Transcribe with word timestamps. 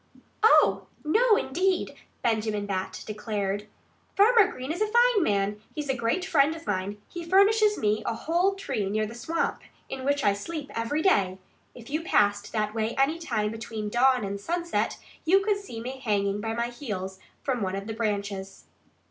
"Oh! 0.41 0.87
no, 1.05 1.35
indeed!" 1.35 1.93
Benjamin 2.23 2.65
Bat 2.65 3.03
declared. 3.05 3.67
"Farmer 4.17 4.47
Green 4.51 4.71
is 4.71 4.81
a 4.81 4.87
fine 4.87 5.21
man. 5.21 5.61
He's 5.75 5.89
a 5.89 5.95
great 5.95 6.25
friend 6.25 6.55
of 6.55 6.65
mine. 6.65 6.99
He 7.07 7.23
furnishes 7.23 7.77
me 7.77 8.01
a 8.07 8.15
whole 8.15 8.55
tree 8.55 8.89
near 8.89 9.05
the 9.05 9.13
swamp, 9.13 9.61
in 9.89 10.03
which 10.03 10.23
I 10.23 10.33
sleep 10.33 10.71
every 10.73 11.03
day. 11.03 11.37
If 11.75 11.91
you 11.91 12.01
passed 12.01 12.51
that 12.51 12.73
way 12.73 12.95
any 12.97 13.19
time 13.19 13.51
between 13.51 13.89
dawn 13.89 14.23
and 14.25 14.41
sunset 14.41 14.97
you 15.23 15.41
could 15.41 15.57
see 15.57 15.79
me 15.79 15.99
hanging 15.99 16.41
by 16.41 16.55
my 16.55 16.69
heels 16.69 17.19
from 17.43 17.61
one 17.61 17.75
of 17.75 17.85
the 17.85 17.93
branches." 17.93 18.63